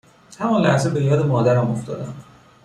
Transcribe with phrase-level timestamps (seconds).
[0.39, 2.13] همان لحظه به یاد مادرم افتادم